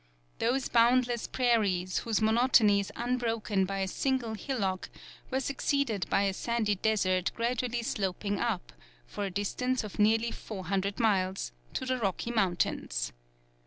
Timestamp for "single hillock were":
3.87-5.39